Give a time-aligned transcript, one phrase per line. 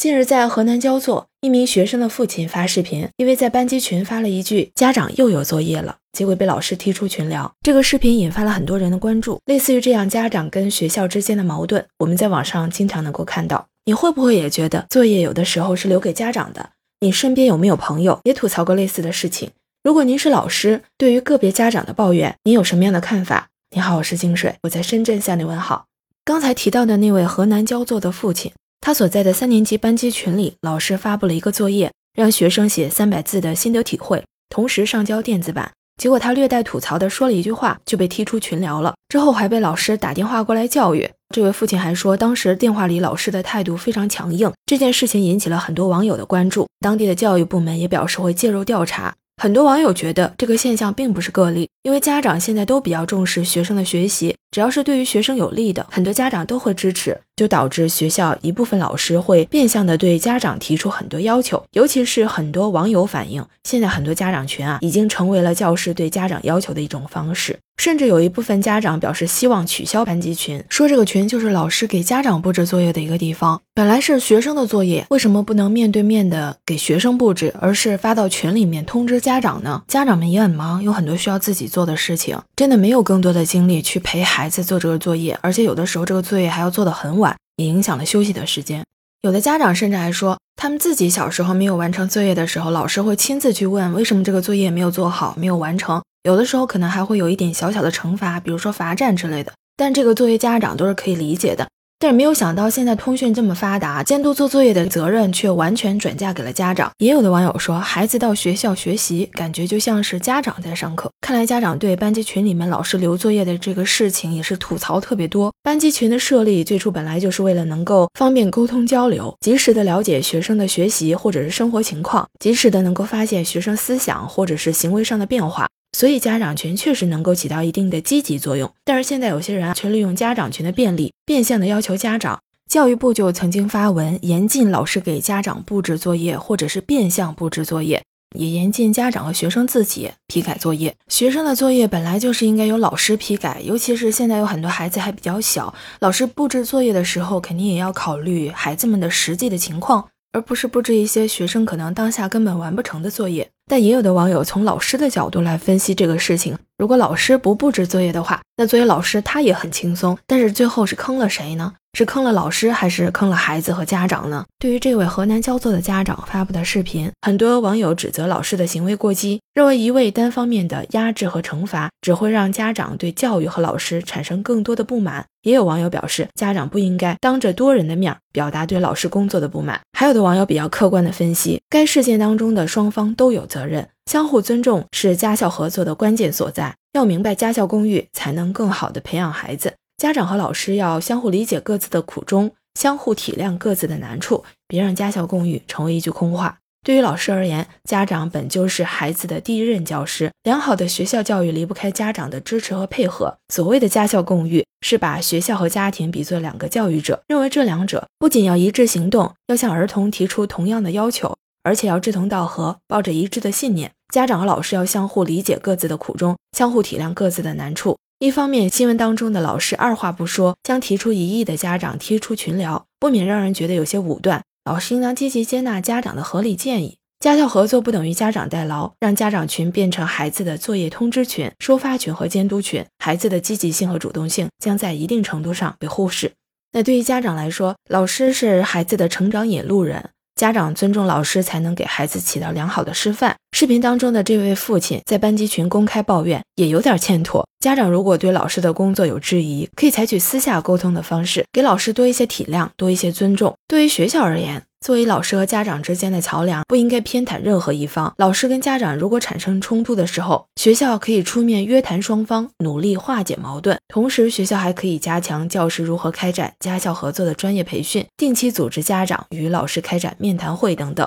[0.00, 7.52] 近日，在河南焦作，一名学生的父亲发视频，因为在班级群发了一句“家长又有作业了”，结果被老师踢出群聊。
[7.60, 9.38] 这个视频引发了很多人的关注。
[9.44, 13.66] 类似于这样家长跟学校之间的矛盾，我们在网上经常能够看到。
[13.84, 16.70] 你会不会也觉得作业有的时候是留给家长的？
[17.00, 19.50] 你身边有没有朋友也吐槽过类似的事情？
[19.84, 23.48] 如果您是老师，对于个别家长的抱怨，您有什么样的看法？
[23.76, 25.84] 你好，我是金水，我在深圳向你问好。
[26.24, 28.50] 刚才提到的那位河南焦作的父亲。
[28.80, 35.70] 他所在的三年级班级群里，老师发布了一个作业，让学生写三百字的心得体会，同时上交电子版。
[35.98, 38.94] 结果他略带吐槽的说了一句话，就被踢出群聊了。
[39.10, 41.10] 之后还被老师打电话过来教育。
[41.34, 44.50] 这位父亲还说，当时电话里老师的态度非常强硬。
[44.64, 49.14] 这件事情引起了很多网友的关注，当地的教育部门也表示会介入调查。
[49.42, 61.62] 很多网友觉得这个现象并不是个例，因为家长现在都比较重视学生的学习，只要是对于学生有利的，很多家长都会支持，就导致学校一部分老师会变相的对家长提出很多要求。
[61.72, 67.56] 尤其是很多网友反映，现在很多家长群啊，已经成为了教师对家长要求的一种方式。
[67.76, 73.58] 甚至有一部分家长表示希望取消班级群，说这个群就是老师给家长布置作业的一个地方。
[73.72, 79.82] 本来是学生的作业，为什么不能面对面的给学生布置，而是发到群里面通知家长呢？
[79.88, 88.82] 家长们也很忙，有很多需要自己做的事情，真的没有更多的精力去陪孩孩子做这个作业，而且有的时候这个作业还要做得很晚，也影响了休息的时间。
[89.20, 96.02] 有的家长甚至还说，他们自己小时候没有完成作业的时候，老师会亲自去问为什么这个作业没有做好，没有完成。
[96.22, 101.68] 有的时候可能还会有一点小小的惩罚，比如说罚站之类的，但这个作为家长都是可以理解的。
[102.02, 106.90] 但是没有想到，现在通讯这么发达，监督做作业的责任却完全转嫁给了家长。
[106.96, 111.10] 也有的网友说，孩子到学校学习，感觉就像是家长在上课。
[111.20, 115.52] 看来家长对班级群里面老师留作业的这个事情也是吐槽特别多。
[115.62, 125.68] 班级群的设立最初本来就是为了能够方便沟通交流，及时的了解学生的学习或者是生活情况，及时的能够发现学生思想或者是行为上的变化。
[125.92, 132.40] 所以家长群确实能够起到一定的积极作用，但是现在有些人啊，却利用家长群的便利，变相的要求家长。
[132.68, 138.04] 教育部就曾经发文严禁老师给家长布置作业，或者是变相布置作业，
[138.38, 140.94] 也严禁家长和学生自己批改作业。
[141.08, 153.50] 学生的作业本来就是应该由老师批改，尤其是现在有很多孩子还比较小，老师布置作业的时候，肯定也要考虑孩子们的实际的情况，而不是布置一些学生可能当下根本完不成的作业。
[153.70, 161.74] 但也有的网友从老师的角度来分析这个事情，如果老师不布置作业的话，那作为老师他也很轻松，但是最后是坑了谁呢？
[161.92, 164.44] 是坑了老师，还是坑了孩子和家长呢？
[164.58, 175.24] 对于这位河南焦作的家长发布的视频，很多网友指责老师的行为过激，认为一味单方面的压制和惩罚，只会让家长对教育和老师产生更多的不满。
[175.42, 179.80] 也有网友表示，家长不应该当着多人的面表达对老师工作的不满。
[179.92, 186.74] 还有的网友比较客观的分析，该事件当中的双方都有责任，相互尊重是家校合作的关键所在。
[186.92, 189.74] 要明白家校共育，才能更好的培养孩子。
[190.00, 196.56] 家长和老师要相互理解各自的苦衷，相互体谅各自的难处，别让家校共育成为一句空话。
[196.82, 203.36] 对于老师而言，家长本就是孩子的第一任教师，良好的学校教育离不开家长的支持和配合。
[203.52, 213.92] 所谓的家校共育，是把学校和家庭比作两个教育者，认为这两者不仅要一致行动，要向儿童提出同样的要求，而且要志同道合，抱着一致的信念。
[214.10, 217.98] 家长和老师要相互理解各自的苦衷，相互体谅各自的难处。
[218.22, 224.42] 一方面，新闻当中的老师二话不说将提出异议的家长踢出群聊，不免让人觉得有些武断。
[224.66, 226.98] 老师应当积极接纳家长的合理建议。
[227.20, 236.32] 家校合作不等于家长代劳，让家长群变成孩子的作业通知群、收发群和监督群，孩子的积极性和主动性将在一定程度上被忽视。
[236.72, 240.10] 那对于家长来说，老师是孩子的成长引路人。
[240.40, 243.36] 家长尊重老师，才能给孩子起到良好的示范。
[243.52, 247.46] 视频当中的这位父亲在班级群公开抱怨，也有点欠妥。
[247.62, 253.54] 家长如果对老师的工作有质疑，可以采取私下沟通的方式，给老师多一些体谅，多一些尊重。
[253.68, 258.14] 对于学校而言，作为老师和家长之间的桥梁，不应该偏袒任何一方。
[258.16, 263.78] 老师跟家长如果产生冲突的时候，学校可以出面约谈双方，努力化解矛盾。
[263.88, 271.06] 同时，学校还可以加强教师如何开展家校合作的专业培训，定期组织家长与老师开展面谈会等等。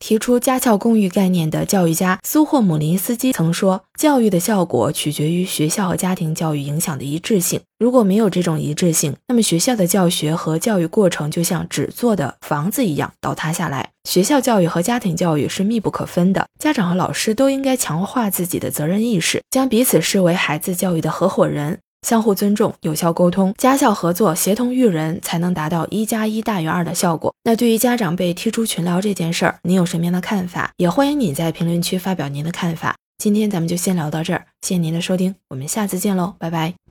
[0.00, 7.60] 提出家校共育概念的教育家苏霍姆林斯基曾说：“教育的效果取决于学校和家庭教育影响的一致性。
[7.78, 13.90] 如果没有这种一致性，那么学校的教学和教育过程就像纸做的房子一样倒塌下来。
[14.08, 27.34] 学校教育和家庭教育是密不可分的，家长和老师都应该强化自己的责任意识，将彼此视为孩子教育的合伙人。”相互尊重、有效沟通、家校合作、协同育人，才能达到一加一大于二的效果。
[27.44, 30.72] 那对于家长被踢出群聊这件事儿，您有什么样的看法？
[30.76, 32.96] 也欢迎你在评论区发表您的看法。
[33.18, 36.89] 今天咱们就先聊到这儿，谢谢您的收听，我们下次见喽，拜拜。